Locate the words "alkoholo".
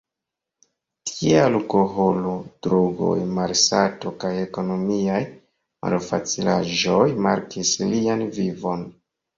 1.41-2.31